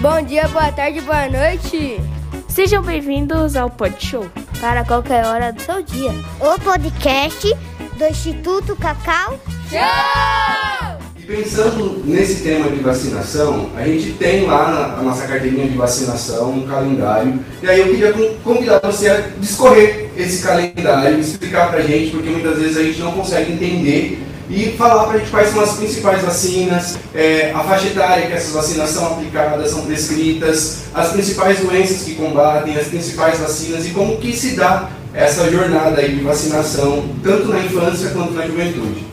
Bom 0.00 0.22
dia, 0.22 0.46
boa 0.46 0.70
tarde, 0.70 1.00
boa 1.00 1.28
noite. 1.28 2.00
Sejam 2.48 2.80
bem-vindos 2.80 3.56
ao 3.56 3.68
Pod 3.68 3.96
Show. 3.98 4.30
Para 4.60 4.84
qualquer 4.84 5.26
hora 5.26 5.52
do 5.52 5.60
seu 5.60 5.82
dia. 5.82 6.12
O 6.38 6.56
podcast 6.60 7.52
do 7.96 8.04
Instituto 8.04 8.76
Cacau 8.76 9.40
Show! 9.68 11.08
Pensando 11.26 12.00
nesse 12.04 12.44
tema 12.44 12.70
de 12.70 12.78
vacinação, 12.78 13.70
a 13.76 13.82
gente 13.84 14.12
tem 14.12 14.46
lá 14.46 14.70
na, 14.70 15.00
a 15.00 15.02
nossa 15.02 15.26
carteirinha 15.26 15.66
de 15.66 15.76
vacinação, 15.76 16.52
um 16.52 16.66
calendário. 16.68 17.40
E 17.60 17.68
aí 17.68 17.80
eu 17.80 17.88
queria 17.88 18.12
convidar 18.44 18.78
você 18.78 19.08
a 19.08 19.20
discorrer 19.40 20.10
esse 20.16 20.46
calendário, 20.46 21.18
explicar 21.18 21.72
pra 21.72 21.80
gente, 21.80 22.12
porque 22.12 22.30
muitas 22.30 22.56
vezes 22.56 22.76
a 22.76 22.84
gente 22.84 23.00
não 23.00 23.10
consegue 23.10 23.52
entender 23.52 24.27
e 24.48 24.72
falar 24.72 25.04
para 25.04 25.16
a 25.16 25.18
gente 25.18 25.30
quais 25.30 25.50
são 25.50 25.60
as 25.60 25.74
principais 25.74 26.22
vacinas, 26.22 26.98
é, 27.14 27.52
a 27.52 27.60
faixa 27.60 27.88
etária 27.88 28.26
que 28.26 28.32
essas 28.32 28.52
vacinas 28.52 28.90
são 28.90 29.06
aplicadas, 29.06 29.70
são 29.70 29.82
prescritas, 29.82 30.84
as 30.94 31.12
principais 31.12 31.60
doenças 31.60 32.02
que 32.02 32.14
combatem, 32.14 32.76
as 32.76 32.86
principais 32.86 33.38
vacinas 33.38 33.86
e 33.86 33.90
como 33.90 34.16
que 34.16 34.34
se 34.34 34.56
dá 34.56 34.90
essa 35.14 35.50
jornada 35.50 36.02
de 36.02 36.20
vacinação, 36.20 37.04
tanto 37.22 37.48
na 37.48 37.60
infância 37.60 38.10
quanto 38.10 38.32
na 38.32 38.46
juventude. 38.46 39.04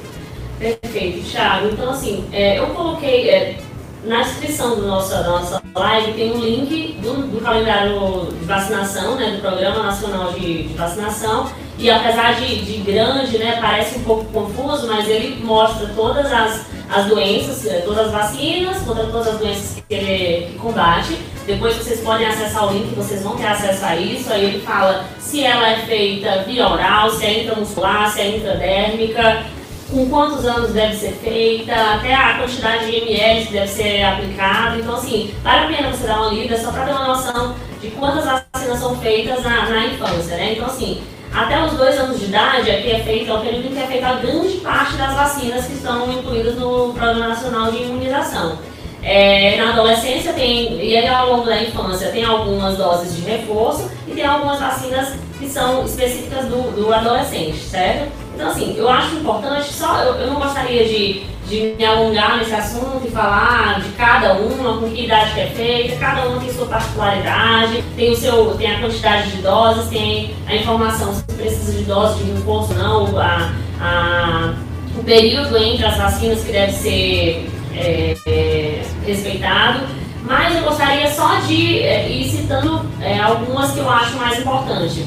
Perfeito, 0.60 1.30
Thiago. 1.30 1.68
Então, 1.68 1.90
assim, 1.90 2.26
é, 2.32 2.60
eu 2.60 2.68
coloquei 2.68 3.30
é, 3.30 3.58
na 4.06 4.22
descrição 4.22 4.76
do 4.76 4.88
nosso, 4.88 5.10
da 5.10 5.24
nossa 5.24 5.62
live 5.76 6.14
tem 6.14 6.32
um 6.32 6.40
link 6.40 7.00
do, 7.02 7.28
do 7.28 7.42
calendário 7.42 8.28
de 8.40 8.46
vacinação, 8.46 9.16
né, 9.16 9.32
do 9.32 9.42
Programa 9.42 9.84
Nacional 9.84 10.32
de, 10.34 10.64
de 10.68 10.74
Vacinação 10.74 11.50
e 11.78 11.90
apesar 11.90 12.36
de, 12.36 12.64
de, 12.64 12.78
grande, 12.78 13.38
né, 13.38 13.58
parece 13.60 14.00
um 14.00 14.04
pouco 14.04 14.26
confuso, 14.26 14.88
mas 14.88 15.08
ele 15.10 15.44
mostra 15.44 15.88
todas 15.96 16.32
as, 16.32 16.66
as 16.90 17.06
doenças, 17.08 17.66
eh, 17.66 17.82
todas 17.82 18.06
as 18.06 18.12
vacinas, 18.12 18.78
todas 18.86 19.28
as 19.28 19.38
doenças 19.38 19.84
que 19.88 19.94
ele 19.94 20.52
que 20.52 20.58
combate. 20.58 21.18
Depois 21.46 21.76
vocês 21.76 22.00
podem 22.00 22.28
acessar 22.28 22.68
o 22.68 22.74
link, 22.74 22.96
vocês 22.96 23.22
vão 23.22 23.36
ter 23.36 23.48
acesso 23.48 23.86
a 23.86 23.96
isso. 23.98 24.32
Aí 24.32 24.46
ele 24.46 24.62
fala 24.62 25.06
se 25.20 25.44
ela 25.44 25.70
é 25.70 25.78
feita 25.80 26.44
via 26.44 26.68
oral, 26.68 27.12
se 27.12 27.26
é 27.26 27.44
intramuscular, 27.44 28.10
se 28.10 28.22
é 28.22 28.38
intradérmica, 28.38 29.46
com 29.92 30.10
quantos 30.10 30.46
anos 30.46 30.72
deve 30.72 30.96
ser 30.96 31.12
feita, 31.14 31.74
até 31.74 32.14
a 32.14 32.40
quantidade 32.40 32.86
de 32.86 32.98
ml 32.98 33.46
que 33.46 33.54
deve 33.54 33.68
ser 33.68 34.04
aplicado. 34.04 34.80
Então, 34.80 34.96
assim, 34.96 35.34
vale 35.44 35.66
a 35.66 35.78
pena 35.78 35.92
você 35.92 36.08
dar 36.08 36.22
uma 36.22 36.34
lida 36.34 36.58
só 36.58 36.72
para 36.72 36.86
ter 36.86 36.92
uma 36.92 37.08
noção 37.08 37.56
de 37.82 37.90
quantas 37.92 38.26
vacinas 38.26 38.80
são 38.80 38.96
feitas 38.98 39.44
na, 39.44 39.70
na 39.70 39.86
infância, 39.88 40.38
né? 40.38 40.54
Então, 40.54 40.66
assim, 40.66 41.02
até 41.34 41.64
os 41.64 41.74
dois 41.74 42.00
anos 42.00 42.20
de 42.20 42.26
idade, 42.26 42.72
aqui 42.72 42.92
é 42.92 43.00
feito, 43.00 43.30
é 43.30 43.34
o 43.34 43.42
período 43.42 43.68
em 43.68 43.72
que 43.72 43.80
é 43.80 43.88
feita 43.88 44.08
a 44.08 44.14
grande 44.14 44.58
parte 44.58 44.96
das 44.96 45.14
vacinas 45.14 45.66
que 45.66 45.74
estão 45.74 46.12
incluídas 46.12 46.56
no 46.56 46.94
Programa 46.94 47.28
Nacional 47.28 47.72
de 47.72 47.84
Imunização. 47.84 48.58
É, 49.04 49.58
na 49.58 49.74
adolescência 49.74 50.34
tem, 50.34 50.84
e 50.84 50.98
aí 50.98 51.08
ao 51.08 51.30
longo 51.30 51.46
da 51.46 51.62
infância 51.62 52.10
tem 52.10 52.26
algumas 52.26 52.76
doses 52.76 53.16
de 53.16 53.22
reforço 53.22 53.92
e 54.08 54.12
tem 54.14 54.26
algumas 54.26 54.60
vacinas 54.60 55.14
que 55.38 55.48
são 55.48 55.86
específicas 55.86 56.46
do, 56.46 56.72
do 56.72 56.92
adolescente, 56.92 57.58
certo? 57.58 58.25
Então 58.36 58.50
assim, 58.50 58.76
eu 58.78 58.88
acho 58.90 59.16
importante, 59.16 59.74
só 59.74 60.00
eu, 60.04 60.16
eu 60.16 60.28
não 60.28 60.40
gostaria 60.40 60.86
de 60.86 61.36
de 61.48 61.76
me 61.78 61.86
alongar 61.86 62.38
nesse 62.38 62.54
assunto 62.54 63.02
e 63.06 63.12
falar 63.12 63.80
de 63.80 63.90
cada 63.90 64.34
uma, 64.34 64.80
com 64.80 64.90
que 64.90 65.06
idade 65.06 65.34
que 65.34 65.40
é 65.42 65.48
feita, 65.48 65.96
cada 65.98 66.28
uma 66.28 66.40
tem 66.40 66.52
sua 66.52 66.66
particularidade, 66.66 67.84
tem, 67.96 68.12
o 68.12 68.16
seu, 68.16 68.56
tem 68.56 68.76
a 68.76 68.80
quantidade 68.80 69.32
de 69.32 69.42
doses, 69.42 69.88
tem 69.90 70.34
a 70.48 70.56
informação 70.56 71.14
se 71.14 71.24
precisa 71.24 71.72
de 71.74 71.84
dose 71.84 72.24
de 72.24 72.32
reforço 72.32 72.74
ou 72.74 72.80
não, 72.80 73.18
a, 73.20 73.52
a, 73.80 74.54
o 74.98 75.04
período 75.04 75.56
entre 75.58 75.86
as 75.86 75.98
vacinas 75.98 76.44
que 76.44 76.52
deve 76.52 76.72
ser 76.72 77.50
é, 77.76 78.18
é, 78.26 78.82
respeitado. 79.06 79.82
Mas 80.24 80.56
eu 80.56 80.64
gostaria 80.64 81.08
só 81.12 81.36
de 81.42 81.82
é, 81.82 82.10
ir 82.10 82.28
citando 82.28 82.84
é, 83.00 83.20
algumas 83.20 83.72
que 83.72 83.80
eu 83.80 83.88
acho 83.88 84.18
mais 84.18 84.40
importantes. 84.40 85.06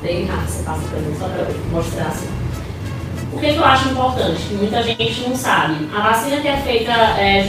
Daí, 0.00 0.24
Rafa, 0.26 0.46
você 0.46 0.62
passa 0.62 0.80
para 0.88 0.98
mim 1.00 1.16
só 1.18 1.24
para 1.24 1.46
mostrar 1.72 2.06
assim. 2.06 2.39
O 3.32 3.38
que, 3.38 3.52
que, 3.52 3.58
eu 3.58 3.64
acho 3.64 3.88
importante, 3.90 4.42
que 4.42 4.54
muita 4.54 4.82
gente 4.82 5.28
não 5.28 5.36
sabe? 5.36 5.88
A 5.94 6.00
vacina 6.00 6.40
que 6.40 6.48
é 6.48 6.56
feita 6.56 6.90
é, 6.90 7.48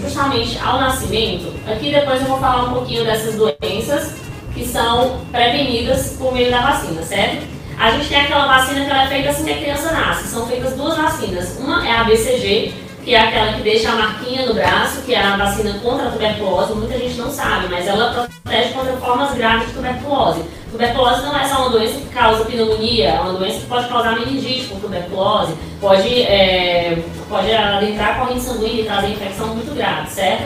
justamente, 0.00 0.58
ao 0.58 0.80
nascimento, 0.80 1.52
aqui 1.66 1.92
depois 1.92 2.20
eu 2.20 2.26
vou 2.26 2.38
falar 2.38 2.64
um 2.64 2.72
pouquinho 2.74 3.04
dessas 3.04 3.36
doenças 3.36 4.14
que 4.52 4.64
são 4.64 5.20
prevenidas 5.30 6.16
por 6.18 6.32
meio 6.32 6.50
da 6.50 6.60
vacina, 6.60 7.02
certo? 7.02 7.46
A 7.78 7.90
gente 7.90 8.08
tem 8.08 8.22
aquela 8.22 8.46
vacina 8.46 8.84
que 8.86 8.90
é 8.90 9.06
feita 9.06 9.28
assim 9.28 9.44
que 9.44 9.52
a 9.52 9.58
criança 9.58 9.92
nasce. 9.92 10.28
São 10.28 10.46
feitas 10.46 10.74
duas 10.74 10.96
vacinas. 10.96 11.58
Uma 11.58 11.86
é 11.86 11.92
a 11.92 12.04
BCG, 12.04 12.72
que 13.06 13.14
é 13.14 13.20
aquela 13.20 13.52
que 13.52 13.62
deixa 13.62 13.88
a 13.88 13.94
marquinha 13.94 14.46
no 14.46 14.54
braço, 14.54 15.02
que 15.02 15.14
é 15.14 15.22
a 15.22 15.36
vacina 15.36 15.78
contra 15.78 16.08
a 16.08 16.10
tuberculose. 16.10 16.74
Muita 16.74 16.98
gente 16.98 17.14
não 17.14 17.30
sabe, 17.30 17.68
mas 17.70 17.86
ela 17.86 18.28
protege 18.42 18.74
contra 18.74 18.96
formas 18.96 19.32
graves 19.32 19.68
de 19.68 19.74
tuberculose. 19.74 20.42
Tuberculose 20.72 21.22
não 21.22 21.38
é 21.38 21.44
só 21.44 21.60
uma 21.60 21.70
doença 21.70 22.00
que 22.00 22.06
causa 22.06 22.44
pneumonia, 22.44 23.10
é 23.10 23.20
uma 23.20 23.34
doença 23.34 23.60
que 23.60 23.66
pode 23.66 23.88
causar 23.88 24.18
meningite 24.18 24.66
com 24.66 24.80
tuberculose, 24.80 25.54
pode, 25.80 26.22
é, 26.22 27.00
pode 27.28 27.54
adentrar 27.54 28.18
corrente 28.18 28.42
sanguínea 28.42 28.82
e 28.82 28.84
trazer 28.86 29.10
infecção 29.10 29.54
muito 29.54 29.72
grave, 29.72 30.10
certo? 30.10 30.42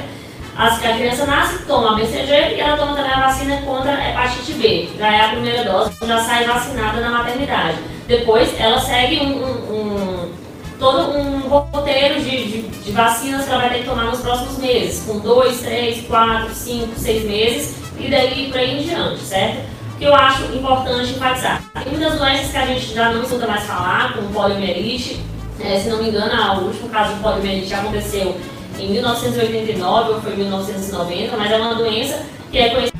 As 0.54 0.84
a 0.84 0.92
criança 0.92 1.24
nasce, 1.24 1.64
toma 1.64 1.92
a 1.92 1.94
BCG 1.94 2.56
e 2.56 2.60
ela 2.60 2.76
toma 2.76 2.94
também 2.94 3.10
a 3.10 3.20
vacina 3.20 3.56
contra 3.62 3.92
a 3.92 4.10
hepatite 4.10 4.52
B. 4.52 4.90
Já 4.98 5.10
é 5.10 5.24
a 5.24 5.28
primeira 5.30 5.64
dose, 5.64 5.92
já 6.06 6.18
sai 6.18 6.44
vacinada 6.44 7.00
na 7.00 7.10
maternidade. 7.10 7.78
Depois 8.06 8.52
ela 8.60 8.78
segue 8.78 9.20
um, 9.20 9.32
um, 9.32 9.72
um 9.72 10.39
todo 10.80 11.16
um 11.16 11.40
roteiro 11.46 12.20
de, 12.20 12.30
de, 12.30 12.62
de, 12.62 12.90
vacinas 12.90 13.44
que 13.44 13.50
ela 13.50 13.60
vai 13.60 13.70
ter 13.70 13.78
que 13.80 13.84
tomar 13.84 14.06
nos 14.06 14.20
próximos 14.20 14.58
meses, 14.58 15.04
com 15.06 15.20
2, 15.20 15.60
3, 15.60 16.06
4, 16.06 16.54
5, 16.54 16.88
6 16.96 17.24
meses 17.24 17.74
e 17.98 18.10
daí 18.10 18.48
por 18.50 18.58
aí 18.58 18.80
em 18.80 18.82
diante, 18.82 19.20
certo? 19.20 19.80
que 19.98 20.06
eu 20.06 20.14
acho 20.14 20.44
importante 20.54 21.10
enfatizar. 21.10 21.62
Tem 21.84 21.92
muitas 21.92 22.18
doenças 22.18 22.50
que 22.50 22.56
a 22.56 22.64
gente 22.64 22.94
já 22.94 23.12
não 23.12 23.22
escuta 23.22 23.46
mais 23.46 23.64
falar, 23.64 24.14
como 24.14 24.30
poliomielite. 24.30 25.20
É, 25.60 25.78
se 25.78 25.90
não 25.90 26.02
me 26.02 26.08
engano, 26.08 26.62
o 26.62 26.68
último 26.68 26.88
caso 26.88 27.14
de 27.14 27.20
poliomielite 27.20 27.74
aconteceu 27.74 28.34
em 28.78 28.92
1989 28.92 30.12
ou 30.12 30.20
foi 30.22 30.36
1990, 30.36 31.36
mas 31.36 31.52
é 31.52 31.56
uma 31.58 31.74
doença 31.74 32.22
que 32.50 32.56
é 32.56 32.70
conhecida 32.70 32.99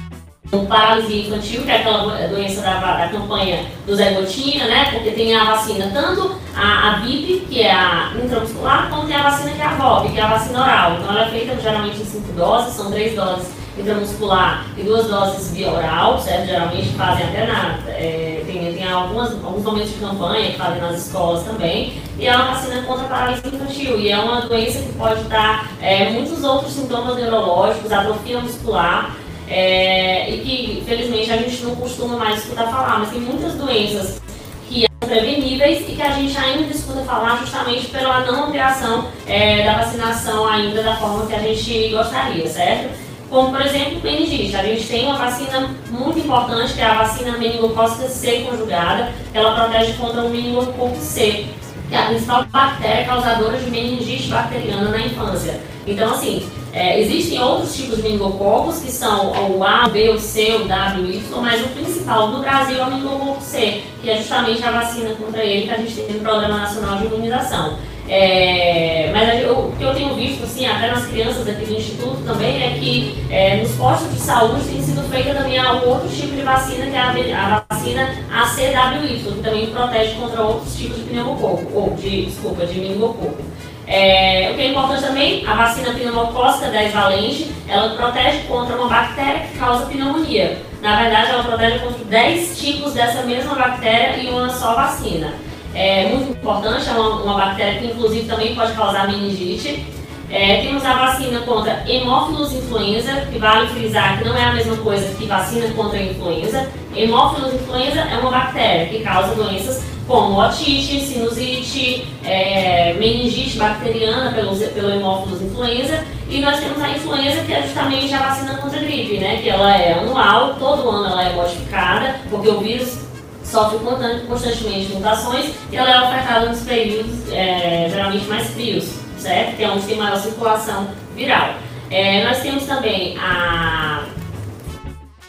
como 0.51 0.67
paralisia 0.67 1.29
infantil, 1.29 1.63
que 1.63 1.71
é 1.71 1.77
aquela 1.77 2.27
doença 2.27 2.61
da, 2.61 2.81
da 2.81 3.09
campanha 3.09 3.67
do 3.87 3.95
Zé 3.95 4.13
Gotinha, 4.15 4.67
né? 4.67 4.91
Porque 4.91 5.13
tem 5.13 5.35
a 5.35 5.45
vacina, 5.45 5.91
tanto 5.93 6.35
a, 6.55 6.97
a 6.97 7.01
que 7.01 7.63
é 7.63 7.73
a 7.73 8.13
intramuscular, 8.23 8.91
como 8.91 9.07
tem 9.07 9.17
a 9.17 9.23
vacina 9.23 9.53
que 9.53 9.63
é 9.63 9.65
a 9.65 9.75
VOB, 9.75 10.09
que 10.11 10.19
é 10.19 10.23
a 10.23 10.29
vacina 10.29 10.61
oral. 10.61 10.95
Então 10.95 11.11
ela 11.11 11.27
é 11.27 11.31
feita 11.31 11.61
geralmente 11.61 12.01
em 12.01 12.05
cinco 12.05 12.33
doses, 12.33 12.75
são 12.75 12.91
três 12.91 13.15
doses 13.15 13.61
intramuscular 13.79 14.67
e 14.77 14.83
duas 14.83 15.07
doses 15.07 15.53
via 15.53 15.71
oral, 15.71 16.19
certo? 16.21 16.47
Geralmente 16.47 16.89
fazem 16.91 17.27
até 17.27 17.47
na. 17.47 17.79
É, 17.89 18.43
tem, 18.45 18.75
tem 18.75 18.91
algumas, 18.91 19.33
alguns 19.45 19.65
momentos 19.65 19.93
de 19.93 20.01
campanha 20.01 20.51
que 20.51 20.59
fazem 20.59 20.81
nas 20.81 21.07
escolas 21.07 21.45
também. 21.45 22.03
E 22.19 22.27
é 22.27 22.35
uma 22.35 22.47
vacina 22.47 22.83
contra 22.83 23.05
a 23.05 23.09
paralisia 23.09 23.55
infantil. 23.55 24.01
E 24.01 24.11
é 24.11 24.19
uma 24.19 24.41
doença 24.43 24.83
que 24.83 24.93
pode 24.95 25.23
dar 25.25 25.71
é, 25.81 26.11
muitos 26.11 26.43
outros 26.43 26.73
sintomas 26.73 27.17
neurológicos, 27.17 27.93
atrofia 27.93 28.41
muscular. 28.41 29.17
É, 29.51 30.31
e 30.31 30.39
que, 30.39 30.85
felizmente, 30.87 31.33
a 31.33 31.37
gente 31.37 31.63
não 31.65 31.75
costuma 31.75 32.17
mais 32.17 32.39
escutar 32.39 32.71
falar, 32.71 33.01
mas 33.01 33.11
tem 33.11 33.21
muitas 33.21 33.55
doenças 33.55 34.23
que 34.69 34.83
são 34.83 35.09
preveníveis 35.09 35.89
e 35.89 35.93
que 35.97 36.03
a 36.03 36.13
gente 36.13 36.39
ainda 36.39 36.73
escuta 36.73 37.03
falar 37.03 37.41
justamente 37.41 37.89
pela 37.89 38.21
não 38.21 38.45
ampliação 38.45 39.09
é, 39.27 39.65
da 39.65 39.79
vacinação 39.79 40.47
ainda 40.47 40.83
da 40.83 40.97
forma 40.97 41.27
que 41.27 41.35
a 41.35 41.41
gente 41.41 41.89
gostaria, 41.89 42.49
certo? 42.49 43.11
como 43.31 43.53
por 43.53 43.63
exemplo 43.65 44.01
meningite. 44.03 44.57
A 44.57 44.63
gente 44.65 44.87
tem 44.87 45.07
uma 45.07 45.17
vacina 45.17 45.71
muito 45.89 46.19
importante, 46.19 46.75
que 46.75 46.81
é 46.81 46.85
a 46.85 46.95
vacina 46.95 47.39
meningocócica 47.39 48.09
C 48.09 48.41
conjugada, 48.51 49.13
ela 49.33 49.55
protege 49.55 49.93
contra 49.95 50.23
o 50.23 50.29
meningococo 50.29 50.97
C, 50.97 51.47
que 51.89 51.95
é 51.95 51.99
a 51.99 52.07
principal 52.07 52.45
bactéria 52.47 53.07
causadora 53.07 53.57
de 53.57 53.71
meningite 53.71 54.29
bacteriana 54.29 54.91
na 54.91 54.99
infância. 54.99 55.61
Então, 55.87 56.13
assim, 56.13 56.47
é, 56.73 57.01
existem 57.01 57.43
outros 57.43 57.75
tipos 57.75 57.97
de 57.97 58.03
meningococos, 58.03 58.79
que 58.81 58.91
são 58.91 59.33
o 59.33 59.65
A, 59.65 59.87
o 59.87 59.91
B, 59.91 60.11
o 60.11 60.19
C, 60.19 60.53
o 60.55 60.69
W, 60.69 61.05
o 61.05 61.11
Y, 61.11 61.41
mas 61.41 61.61
o 61.65 61.69
principal 61.69 62.31
do 62.31 62.39
Brasil 62.39 62.79
é 62.79 62.85
o 62.85 62.91
meningococo 62.91 63.43
C, 63.43 63.83
que 64.01 64.11
é 64.11 64.17
justamente 64.17 64.63
a 64.63 64.71
vacina 64.71 65.11
contra 65.15 65.45
ele 65.45 65.67
que 65.67 65.75
a 65.75 65.77
gente 65.79 65.95
tem 65.95 66.15
no 66.15 66.21
Programa 66.21 66.59
Nacional 66.59 66.99
de 66.99 67.07
Imunização. 67.07 67.77
É, 68.13 69.11
mas 69.13 69.49
o 69.49 69.71
que 69.79 69.85
eu 69.85 69.95
tenho 69.95 70.15
visto, 70.15 70.43
assim, 70.43 70.67
até 70.67 70.91
nas 70.91 71.07
crianças 71.07 71.47
aqui 71.47 71.65
do 71.65 71.75
Instituto 71.75 72.23
também, 72.25 72.61
é 72.61 72.77
que 72.77 73.17
é, 73.31 73.57
nos 73.59 73.71
postos 73.73 74.13
de 74.13 74.19
saúde 74.19 74.65
tem 74.65 74.83
sido 74.83 75.03
feita 75.09 75.33
também 75.33 75.61
outro 75.65 76.09
tipo 76.09 76.35
de 76.35 76.43
vacina, 76.43 76.87
que 76.87 76.97
é 76.97 77.01
a, 77.01 77.65
a 77.69 77.75
vacina 77.75 78.17
ACWY, 78.33 79.21
que 79.21 79.43
também 79.43 79.67
protege 79.69 80.15
contra 80.15 80.43
outros 80.43 80.77
tipos 80.77 80.97
de 80.97 81.05
pneumococo, 81.05 81.67
ou 81.73 81.95
de, 81.95 82.27
desculpa, 82.27 82.67
de 82.67 82.81
meningococo. 82.81 83.45
É, 83.91 84.51
o 84.53 84.55
que 84.55 84.63
é 84.63 84.69
importante 84.69 85.03
também, 85.03 85.45
a 85.47 85.55
vacina 85.55 85.93
pneumocócica 85.93 86.71
10 86.71 86.93
valente, 86.93 87.51
ela 87.69 87.97
protege 87.97 88.45
contra 88.47 88.77
uma 88.77 88.89
bactéria 88.89 89.49
que 89.49 89.59
causa 89.59 89.87
pneumonia. 89.87 90.63
Na 90.81 90.97
verdade, 90.97 91.31
ela 91.33 91.43
protege 91.43 91.81
contra 91.81 92.05
10 92.05 92.59
tipos 92.59 92.95
dessa 92.95 93.23
mesma 93.23 93.55
bactéria 93.55 94.17
em 94.17 94.31
uma 94.31 94.49
só 94.49 94.75
vacina 94.75 95.35
é 95.75 96.09
muito 96.09 96.33
importante, 96.33 96.89
é 96.89 96.93
uma, 96.93 97.23
uma 97.23 97.35
bactéria 97.35 97.81
que 97.81 97.87
inclusive 97.87 98.27
também 98.27 98.55
pode 98.55 98.73
causar 98.73 99.09
meningite. 99.09 99.87
É, 100.31 100.63
temos 100.63 100.85
a 100.85 100.95
vacina 100.95 101.41
contra 101.41 101.83
hemófilos 101.89 102.53
influenza, 102.53 103.27
que 103.33 103.39
vale 103.39 103.67
frisar 103.69 104.19
que 104.19 104.25
não 104.25 104.37
é 104.37 104.45
a 104.45 104.53
mesma 104.53 104.77
coisa 104.77 105.13
que 105.15 105.27
vacina 105.27 105.69
contra 105.75 105.99
a 105.99 106.03
influenza. 106.03 106.69
Hemófilos 106.95 107.55
influenza 107.55 108.01
é 108.01 108.17
uma 108.17 108.31
bactéria 108.31 108.87
que 108.87 109.01
causa 109.01 109.35
doenças 109.35 109.83
como 110.07 110.41
otite, 110.41 111.01
sinusite, 111.01 112.07
é, 112.25 112.95
meningite 112.95 113.59
bacteriana 113.59 114.33
pelo, 114.33 114.57
pelo 114.57 114.91
hemófilos 114.91 115.43
influenza. 115.43 116.05
E 116.29 116.41
nós 116.41 116.61
temos 116.61 116.81
a 116.81 116.91
influenza, 116.91 117.43
que 117.43 117.53
é 117.53 117.63
justamente 117.63 118.15
a 118.15 118.19
vacina 118.19 118.55
contra 118.59 118.79
a 118.79 118.83
gripe, 118.83 119.19
né? 119.19 119.39
que 119.43 119.49
ela 119.49 119.77
é 119.77 119.95
anual, 119.95 120.55
todo 120.61 120.89
ano 120.89 121.09
ela 121.09 121.25
é 121.25 121.33
modificada, 121.33 122.21
porque 122.31 122.49
o 122.49 122.61
vírus 122.61 123.01
sofre 123.43 123.81
constantemente 124.29 124.93
mutações 124.93 125.51
e 125.73 125.77
ela 125.77 125.91
é 125.91 126.01
ofertada 126.07 126.47
nos 126.47 126.61
períodos 126.61 127.33
é, 127.33 127.89
geralmente 127.91 128.27
mais 128.27 128.49
frios 128.51 129.00
certo? 129.21 129.57
Que 129.57 129.65
é 129.65 129.71
onde 129.71 129.87
tem 129.87 129.97
maior 129.97 130.19
circulação 130.19 130.89
viral. 131.15 131.55
É, 131.91 132.25
nós 132.25 132.39
temos 132.41 132.65
também 132.65 133.17
a, 133.19 134.05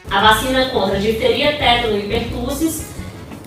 a 0.09 0.21
vacina 0.21 0.65
contra 0.69 0.99
difteria, 0.99 1.57
tétano 1.57 1.97
e 1.97 2.03
pertussis, 2.03 2.91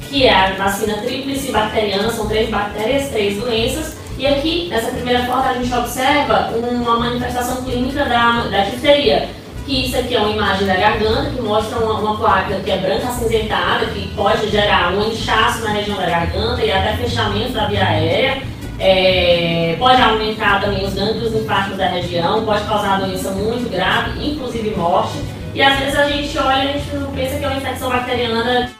que 0.08 0.26
é 0.26 0.34
a 0.34 0.52
vacina 0.52 0.98
tríplice 0.98 1.50
bacteriana, 1.50 2.10
são 2.10 2.28
três 2.28 2.48
bactérias, 2.50 3.08
três 3.08 3.38
doenças. 3.38 3.96
E 4.16 4.26
aqui, 4.26 4.68
nessa 4.68 4.92
primeira 4.92 5.24
foto, 5.24 5.48
a 5.48 5.54
gente 5.54 5.74
observa 5.74 6.52
uma 6.56 6.98
manifestação 6.98 7.64
clínica 7.64 8.04
da, 8.04 8.44
da 8.44 8.64
difteria, 8.64 9.28
que 9.66 9.86
isso 9.86 9.96
aqui 9.96 10.14
é 10.14 10.20
uma 10.20 10.30
imagem 10.30 10.66
da 10.66 10.76
garganta, 10.76 11.30
que 11.30 11.40
mostra 11.40 11.78
uma, 11.78 11.98
uma 11.98 12.16
placa 12.16 12.60
que 12.60 12.70
é 12.70 12.76
branca 12.76 13.08
acinzentada, 13.08 13.86
que 13.86 14.08
pode 14.14 14.48
gerar 14.50 14.92
um 14.92 15.08
inchaço 15.08 15.64
na 15.64 15.70
região 15.70 15.96
da 15.96 16.06
garganta 16.06 16.64
e 16.64 16.70
até 16.70 16.96
fechamento 16.96 17.52
da 17.52 17.66
via 17.66 17.84
aérea. 17.84 18.33
É, 18.86 19.76
pode 19.78 19.98
aumentar 20.02 20.60
também 20.60 20.84
os 20.84 20.92
gânglios 20.92 21.32
linfáticos 21.32 21.78
da 21.78 21.86
região, 21.86 22.44
pode 22.44 22.64
causar 22.64 23.00
doença 23.00 23.30
muito 23.30 23.70
grave, 23.70 24.22
inclusive 24.22 24.76
morte. 24.76 25.22
E 25.54 25.62
às 25.62 25.78
vezes 25.78 25.96
a 25.96 26.06
gente 26.06 26.36
olha 26.36 26.64
e 26.64 26.68
a 26.68 26.72
gente 26.72 26.90
pensa 27.14 27.38
que 27.38 27.44
é 27.46 27.48
uma 27.48 27.56
infecção 27.56 27.88
bacteriana 27.88 28.70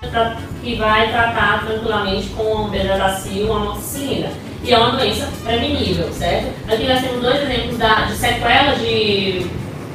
que 0.62 0.74
vai 0.74 1.08
tratar 1.08 1.64
tranquilamente 1.64 2.28
com 2.36 2.68
bezetacil 2.68 3.48
ou 3.48 3.56
amoxicilina. 3.56 4.28
E 4.62 4.74
é 4.74 4.78
uma 4.78 4.90
doença 4.90 5.26
prevenível, 5.42 6.12
certo? 6.12 6.52
Aqui 6.70 6.86
nós 6.86 7.00
temos 7.00 7.22
dois 7.22 7.42
exemplos 7.42 7.78
da, 7.78 7.94
de 8.04 8.12
sequelas 8.14 8.78
de 8.80 9.46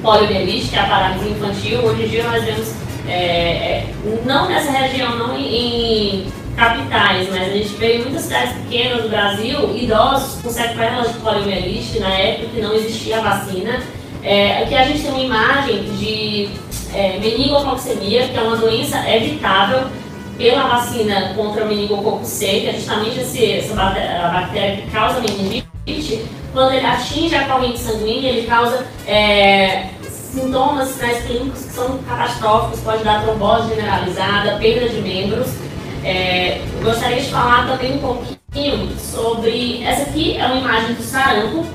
poliomielite, 0.02 0.70
que 0.70 0.76
é 0.76 0.80
a 0.80 0.86
paralisia 0.86 1.32
infantil. 1.32 1.80
Hoje 1.82 2.04
em 2.06 2.08
dia 2.08 2.24
nós 2.24 2.44
vemos, 2.44 2.74
é, 3.10 3.84
é, 3.84 3.94
não 4.26 4.48
nessa 4.48 4.72
região, 4.72 5.18
não 5.18 5.38
em, 5.38 6.24
em 6.24 6.32
capitais, 6.56 7.30
mas 7.30 7.42
a 7.42 7.52
gente 7.52 7.70
vê 7.76 7.98
em 7.98 8.02
muitas 8.04 8.24
cidades 8.24 8.54
pequenas 8.54 9.04
do 9.04 9.10
Brasil 9.10 9.76
idosos 9.76 10.42
com 10.42 10.50
sequelas 10.50 11.14
de 11.14 11.20
poliomielite, 11.20 12.00
na 12.00 12.10
época 12.10 12.50
que 12.54 12.62
não 12.62 12.74
existia 12.74 13.18
a 13.18 13.22
vacina. 13.22 13.82
É, 14.24 14.64
aqui 14.64 14.76
a 14.76 14.84
gente 14.84 15.02
tem 15.02 15.12
uma 15.12 15.22
imagem 15.22 15.84
de 15.94 16.50
é, 16.94 17.18
meningococcemia, 17.20 18.28
que 18.28 18.38
é 18.38 18.42
uma 18.42 18.58
doença 18.58 18.98
evitável 19.10 19.88
pela 20.38 20.68
vacina 20.68 21.34
contra 21.36 21.64
o 21.64 21.68
meningococo 21.68 22.24
C, 22.24 22.46
que 22.46 22.68
é 22.68 22.74
justamente 22.74 23.20
esse, 23.20 23.54
essa 23.54 23.74
bactéria, 23.74 24.26
a 24.26 24.30
bactéria 24.30 24.78
que 24.78 24.92
causa 24.92 25.22
meningite. 25.22 26.26
Quando 26.54 26.74
ele 26.74 26.86
atinge 26.86 27.36
a 27.36 27.46
corrente 27.46 27.80
sanguínea, 27.80 28.32
ele 28.32 28.48
causa 28.48 28.86
é, 29.06 29.88
sintomas, 30.34 30.90
sinais 30.90 31.26
clínicos 31.26 31.66
que 31.66 31.74
são 31.74 31.98
catastróficos, 32.00 32.80
pode 32.82 33.04
dar 33.04 33.24
trombose 33.24 33.70
generalizada, 33.70 34.58
perda 34.58 34.90
de 34.90 35.02
membros. 35.02 35.48
É, 36.04 36.62
gostaria 36.82 37.20
de 37.20 37.30
falar 37.30 37.68
também 37.68 37.96
um 37.96 38.00
pouquinho 38.00 38.98
sobre. 38.98 39.84
Essa 39.84 40.04
aqui 40.04 40.38
é 40.38 40.46
uma 40.46 40.56
imagem 40.56 40.94
do 40.96 41.04
sarampo, 41.04 41.66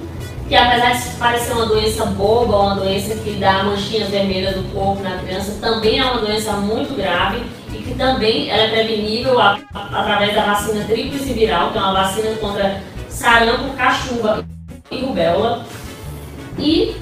que 0.48 0.54
apesar 0.54 0.92
de 0.92 1.16
parecer 1.16 1.52
uma 1.52 1.66
doença 1.66 2.06
boba, 2.06 2.56
uma 2.56 2.74
doença 2.76 3.14
que 3.16 3.32
dá 3.32 3.64
manchinhas 3.64 4.08
vermelhas 4.08 4.56
no 4.56 4.64
corpo 4.70 5.02
na 5.02 5.18
criança, 5.18 5.58
também 5.60 5.98
é 5.98 6.04
uma 6.04 6.20
doença 6.20 6.52
muito 6.52 6.94
grave 6.96 7.42
e 7.72 7.78
que 7.78 7.94
também 7.94 8.48
ela 8.50 8.62
é 8.62 8.68
prevenível 8.68 9.38
a, 9.38 9.58
a, 9.74 10.00
através 10.00 10.34
da 10.34 10.44
vacina 10.44 10.84
tríplice 10.84 11.32
viral, 11.32 11.70
que 11.70 11.78
é 11.78 11.80
uma 11.80 11.92
vacina 11.92 12.34
contra 12.36 12.82
sarampo, 13.08 13.74
cachumba 13.76 14.44
e 14.90 15.00
rubéola. 15.00 15.66
E 16.58 16.96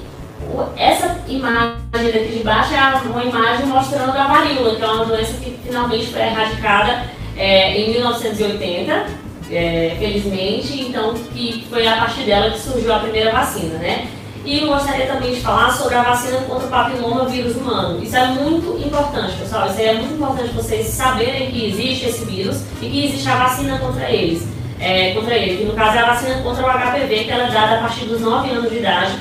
essa 0.75 1.19
imagem 1.27 1.77
daqui 1.91 2.37
de 2.37 2.43
baixo 2.43 2.73
é 2.73 3.09
uma 3.09 3.23
imagem 3.23 3.65
mostrando 3.65 4.17
a 4.17 4.27
varíola, 4.27 4.75
que 4.75 4.83
é 4.83 4.87
uma 4.87 5.05
doença 5.05 5.33
que 5.37 5.57
finalmente 5.63 6.07
foi 6.07 6.21
erradicada 6.21 7.05
é, 7.35 7.77
em 7.79 7.91
1980, 7.91 9.05
é, 9.51 9.95
felizmente, 9.99 10.81
então 10.81 11.13
que 11.13 11.65
foi 11.69 11.87
a 11.87 11.97
partir 11.97 12.23
dela 12.23 12.51
que 12.51 12.59
surgiu 12.59 12.93
a 12.93 12.99
primeira 12.99 13.31
vacina, 13.31 13.77
né? 13.79 14.07
E 14.45 14.59
gostaria 14.59 15.05
também 15.05 15.33
de 15.33 15.39
falar 15.39 15.71
sobre 15.71 15.95
a 15.95 16.03
vacina 16.03 16.37
contra 16.39 16.67
o 16.67 16.69
papiloma 16.69 17.25
vírus 17.25 17.55
humano. 17.55 18.03
Isso 18.03 18.17
é 18.17 18.27
muito 18.27 18.77
importante, 18.85 19.37
pessoal. 19.37 19.67
Isso 19.67 19.79
é 19.79 19.93
muito 19.93 20.15
importante 20.15 20.49
vocês 20.49 20.85
saberem 20.87 21.49
que 21.49 21.67
existe 21.67 22.07
esse 22.07 22.25
vírus 22.25 22.61
e 22.81 22.89
que 22.89 23.05
existe 23.05 23.29
a 23.29 23.35
vacina 23.37 23.77
contra 23.77 24.09
eles. 24.11 24.45
É, 24.81 25.13
contra 25.13 25.33
ele, 25.35 25.59
que 25.59 25.63
no 25.63 25.73
caso 25.73 25.97
é 25.97 26.01
a 26.01 26.07
vacina 26.07 26.41
contra 26.41 26.61
o 26.61 26.69
HPV, 26.69 27.23
que 27.23 27.31
ela 27.31 27.47
é 27.47 27.51
dada 27.51 27.77
a 27.77 27.79
partir 27.79 28.03
dos 28.03 28.19
9 28.19 28.49
anos 28.49 28.69
de 28.69 28.79
idade 28.79 29.13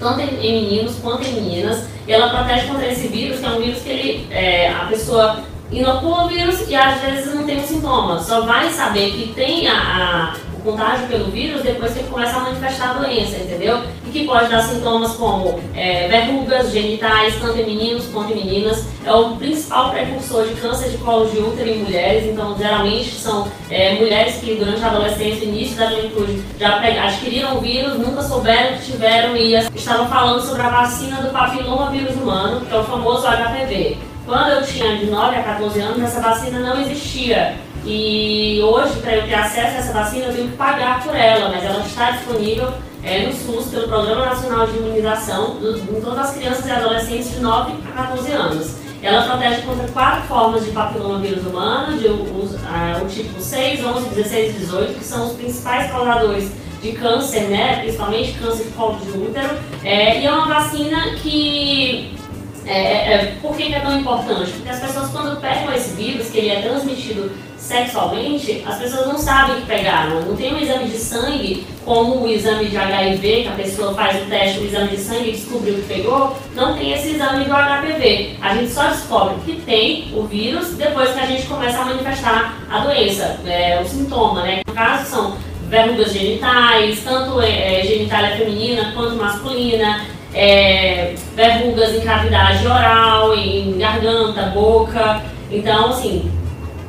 tanto 0.00 0.20
em 0.20 0.62
meninos 0.62 0.96
quanto 1.02 1.26
em 1.26 1.32
meninas. 1.32 1.84
E 2.06 2.12
ela 2.12 2.28
protege 2.28 2.66
contra 2.66 2.86
esse 2.86 3.08
vírus, 3.08 3.40
que 3.40 3.46
é 3.46 3.50
um 3.50 3.60
vírus 3.60 3.82
que 3.82 3.88
ele, 3.88 4.26
é, 4.30 4.70
a 4.70 4.86
pessoa 4.86 5.38
inocula 5.70 6.24
o 6.24 6.28
vírus 6.28 6.68
e 6.68 6.74
às 6.74 7.00
vezes 7.00 7.34
não 7.34 7.44
tem 7.44 7.58
um 7.58 7.66
sintoma. 7.66 8.20
Só 8.20 8.42
vai 8.42 8.70
saber 8.70 9.12
que 9.12 9.32
tem 9.34 9.66
a, 9.68 9.74
a 9.74 10.53
contágio 10.64 11.06
pelo 11.06 11.30
vírus 11.30 11.62
depois 11.62 11.92
que 11.92 12.02
começa 12.04 12.36
a 12.36 12.40
manifestar 12.40 12.90
a 12.90 12.92
doença, 12.94 13.36
entendeu? 13.36 13.82
E 14.06 14.10
que 14.10 14.26
pode 14.26 14.48
dar 14.48 14.62
sintomas 14.62 15.12
como 15.12 15.60
é, 15.74 16.08
verrugas 16.08 16.72
genitais, 16.72 17.34
tanto 17.40 17.58
em 17.60 17.66
meninos 17.66 18.06
quanto 18.06 18.32
em 18.32 18.36
meninas. 18.36 18.86
É 19.04 19.12
o 19.12 19.36
principal 19.36 19.90
precursor 19.90 20.46
de 20.46 20.54
câncer 20.54 20.88
de 20.88 20.98
colo 20.98 21.26
de 21.26 21.38
útero 21.38 21.68
em 21.68 21.84
mulheres, 21.84 22.24
então 22.24 22.56
geralmente 22.56 23.10
são 23.10 23.46
é, 23.70 23.94
mulheres 23.94 24.36
que 24.36 24.54
durante 24.54 24.82
a 24.82 24.88
adolescência, 24.88 25.44
início 25.44 25.76
da 25.76 25.90
juventude, 25.90 26.42
já 26.58 26.78
adquiriram 26.78 27.58
o 27.58 27.60
vírus, 27.60 27.98
nunca 27.98 28.22
souberam 28.22 28.78
que 28.78 28.92
tiveram 28.92 29.36
e 29.36 29.54
estavam 29.74 30.08
falando 30.08 30.40
sobre 30.40 30.62
a 30.62 30.70
vacina 30.70 31.20
do 31.20 31.30
papiloma 31.30 31.90
vírus 31.90 32.16
humano, 32.16 32.64
que 32.64 32.74
é 32.74 32.78
o 32.78 32.84
famoso 32.84 33.26
HPV. 33.26 33.98
Quando 34.24 34.52
eu 34.52 34.62
tinha 34.62 34.96
de 34.96 35.06
9 35.06 35.36
a 35.36 35.42
14 35.42 35.80
anos, 35.80 36.02
essa 36.02 36.20
vacina 36.20 36.58
não 36.60 36.80
existia. 36.80 37.56
E 37.86 38.60
hoje, 38.62 38.98
para 39.00 39.16
eu 39.16 39.26
ter 39.26 39.34
acesso 39.34 39.76
a 39.76 39.78
essa 39.78 39.92
vacina, 39.92 40.26
eu 40.26 40.34
tenho 40.34 40.48
que 40.48 40.56
pagar 40.56 41.02
por 41.02 41.14
ela, 41.14 41.50
mas 41.50 41.62
ela 41.62 41.84
está 41.84 42.12
disponível 42.12 42.72
é, 43.02 43.26
no 43.26 43.32
SUS, 43.34 43.66
pelo 43.66 43.88
Programa 43.88 44.24
Nacional 44.26 44.66
de 44.66 44.78
Imunização, 44.78 45.58
em 45.60 46.00
todas 46.00 46.18
as 46.18 46.34
crianças 46.34 46.66
e 46.66 46.70
adolescentes 46.70 47.30
de 47.32 47.40
9 47.40 47.74
a 47.86 48.02
14 48.02 48.32
anos. 48.32 48.76
Ela 49.02 49.22
protege 49.24 49.60
contra 49.62 49.86
quatro 49.88 50.22
formas 50.22 50.64
de 50.64 50.70
papilomavírus 50.70 51.44
humano, 51.44 51.98
de, 51.98 52.06
o, 52.08 52.22
o 52.22 53.06
tipo 53.06 53.38
6, 53.38 53.84
11, 53.84 54.08
16 54.14 54.56
e 54.56 54.58
18, 54.60 54.94
que 54.94 55.04
são 55.04 55.26
os 55.26 55.34
principais 55.34 55.90
causadores 55.90 56.50
de 56.80 56.92
câncer, 56.92 57.42
né, 57.42 57.80
principalmente 57.80 58.32
câncer 58.38 58.64
de 58.64 58.70
colo 58.70 58.98
de 58.98 59.10
útero. 59.10 59.58
É, 59.84 60.20
e 60.20 60.26
é 60.26 60.32
uma 60.32 60.46
vacina 60.46 61.14
que 61.16 62.16
é, 62.66 62.72
é, 62.72 63.14
é, 63.14 63.34
por 63.42 63.56
que, 63.56 63.64
que, 63.64 63.74
é 63.74 63.80
tão 63.80 63.98
importante? 63.98 64.50
Porque 64.52 64.68
as 64.68 64.80
pessoas, 64.80 65.10
quando 65.10 65.40
pegam 65.40 65.72
esse 65.74 65.94
vírus, 65.94 66.30
que 66.30 66.38
ele 66.38 66.50
é 66.50 66.62
transmitido 66.62 67.30
sexualmente, 67.58 68.62
as 68.66 68.78
pessoas 68.78 69.06
não 69.06 69.18
sabem 69.18 69.56
que 69.56 69.66
pegaram. 69.66 70.20
Não 70.22 70.36
tem 70.36 70.54
um 70.54 70.58
exame 70.58 70.88
de 70.88 70.98
sangue, 70.98 71.66
como 71.84 72.22
o 72.22 72.28
exame 72.28 72.66
de 72.66 72.76
HIV, 72.76 73.42
que 73.42 73.48
a 73.48 73.52
pessoa 73.52 73.94
faz 73.94 74.22
o 74.22 74.26
teste, 74.26 74.60
o 74.60 74.66
exame 74.66 74.88
de 74.88 74.98
sangue 74.98 75.28
e 75.28 75.32
descobriu 75.32 75.74
que 75.74 75.82
pegou. 75.82 76.36
Não 76.54 76.74
tem 76.76 76.92
esse 76.92 77.10
exame 77.10 77.44
do 77.44 77.52
HPV. 77.52 78.36
A 78.40 78.54
gente 78.54 78.70
só 78.70 78.88
descobre 78.88 79.36
que 79.44 79.60
tem 79.62 80.12
o 80.14 80.22
vírus 80.22 80.74
depois 80.74 81.12
que 81.12 81.20
a 81.20 81.26
gente 81.26 81.46
começa 81.46 81.78
a 81.80 81.84
manifestar 81.84 82.58
a 82.70 82.78
doença, 82.80 83.40
é, 83.46 83.80
o 83.80 83.86
sintoma, 83.86 84.42
né? 84.42 84.60
No 84.66 84.74
caso, 84.74 85.10
são 85.10 85.36
verrugas 85.68 86.12
genitais, 86.12 87.02
tanto 87.02 87.40
é, 87.40 87.80
é 87.80 87.84
genitália 87.84 88.36
feminina 88.36 88.92
quanto 88.94 89.16
masculina, 89.16 90.04
é, 90.34 91.14
verrugas 91.34 91.94
em 91.94 92.00
cavidade 92.00 92.66
oral, 92.66 93.34
em 93.34 93.78
garganta, 93.78 94.46
boca. 94.46 95.22
Então, 95.50 95.90
assim, 95.90 96.30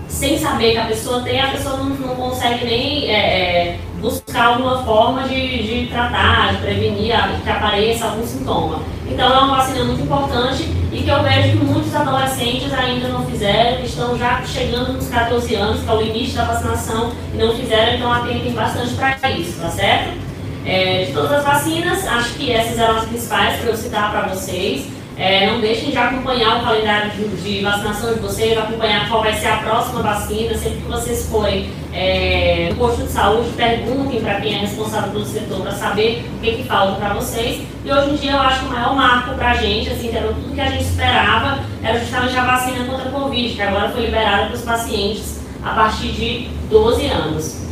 sem 0.08 0.38
saber 0.38 0.72
que 0.72 0.78
a 0.78 0.86
pessoa 0.86 1.22
tem, 1.22 1.40
a 1.40 1.52
pessoa 1.52 1.78
não, 1.78 1.90
não 1.90 2.16
consegue 2.16 2.66
nem 2.66 3.10
é, 3.10 3.18
é 3.18 3.80
buscar 4.02 4.48
alguma 4.48 4.84
forma 4.84 5.24
de, 5.24 5.64
de 5.64 5.88
tratar, 5.88 6.54
de 6.54 6.58
prevenir 6.60 7.16
que 7.44 7.50
apareça 7.50 8.06
algum 8.06 8.26
sintoma. 8.26 8.80
Então 9.08 9.28
é 9.28 9.38
uma 9.40 9.58
vacina 9.58 9.84
muito 9.84 10.04
importante 10.04 10.64
e 10.92 11.02
que 11.04 11.10
eu 11.10 11.24
vejo 11.24 11.58
que 11.58 11.66
muitos 11.66 11.96
adolescentes 11.96 12.74
ainda 12.74 13.08
não 13.08 13.26
fizeram, 13.26 13.84
estão 13.84 14.18
já 14.18 14.42
chegando 14.46 14.94
nos 14.94 15.08
14 15.10 15.56
anos, 15.56 15.82
que 15.82 15.90
é 15.90 15.94
o 15.94 16.02
limite 16.02 16.36
da 16.36 16.46
vacinação, 16.46 17.12
e 17.34 17.38
não 17.38 17.56
fizeram, 17.56 17.96
então 17.96 18.12
atentem 18.12 18.54
bastante 18.54 18.94
para 18.94 19.32
isso, 19.32 19.60
tá 19.60 19.70
certo? 19.70 20.25
É, 20.66 21.06
de 21.06 21.14
todas 21.14 21.32
as 21.32 21.44
vacinas, 21.44 22.08
acho 22.08 22.34
que 22.34 22.52
essas 22.52 22.80
eram 22.80 22.98
as 22.98 23.06
principais 23.06 23.60
para 23.60 23.70
eu 23.70 23.78
citar 23.78 24.12
para 24.12 24.28
vocês. 24.28 24.88
É, 25.18 25.50
não 25.50 25.62
deixem 25.62 25.92
de 25.92 25.98
acompanhar 25.98 26.60
o 26.60 26.64
calendário 26.66 27.12
de, 27.12 27.28
de, 27.42 27.64
vacinação 27.64 28.14
de 28.14 28.20
vocês, 28.20 28.58
acompanhar 28.58 29.08
qual 29.08 29.22
vai 29.22 29.34
ser 29.34 29.48
a 29.48 29.58
próxima 29.58 30.02
vacina, 30.02 30.54
sempre 30.56 30.82
que 30.82 30.92
vocês 30.92 31.30
forem 31.30 31.70
é, 31.94 32.68
no 32.72 32.76
posto 32.76 33.04
de 33.04 33.12
saúde, 33.12 33.50
perguntem 33.56 34.20
para 34.20 34.42
quem 34.42 34.56
é 34.56 34.58
responsável 34.58 35.12
pelo 35.12 35.26
setor 35.26 35.62
para 35.62 35.72
saber 35.72 36.26
o 36.38 36.42
que, 36.42 36.52
que 36.58 36.64
para 36.64 37.14
vocês. 37.14 37.66
E 37.86 37.92
hoje 37.92 38.10
em 38.10 38.16
dia 38.16 38.32
eu 38.34 38.42
acho 38.42 38.60
que 38.60 38.66
o 38.66 38.72
maior 38.72 38.94
marco 38.94 39.36
para 39.36 39.52
a 39.52 39.56
gente, 39.56 39.90
assim, 39.90 40.10
que 40.10 40.18
era 40.18 40.28
tudo 40.28 40.54
que 40.54 40.60
a 40.60 40.70
gente 40.70 40.84
esperava, 40.84 41.60
era 41.82 41.98
justamente 41.98 42.36
a 42.38 42.44
vacina 42.44 42.84
contra 42.86 43.08
a 43.08 43.12
Covid, 43.12 43.56
que 43.56 43.62
agora 43.62 43.90
foi 43.90 44.02
liberada 44.02 44.48
para 44.48 44.56
os 44.56 44.62
pacientes 44.64 45.40
a 45.64 45.70
partir 45.70 46.12
de 46.12 46.50
12 46.70 47.06
anos. 47.06 47.65